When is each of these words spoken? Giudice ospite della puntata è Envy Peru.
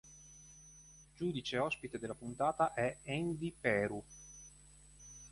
Giudice 1.15 1.59
ospite 1.59 1.99
della 1.99 2.15
puntata 2.15 2.73
è 2.73 3.01
Envy 3.03 3.53
Peru. 3.53 4.03